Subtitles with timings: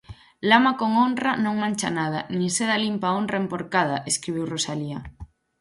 [0.49, 4.99] Lama con honra non mancha nada, nin seda limpa honra emporcada, escribiu Rosalía.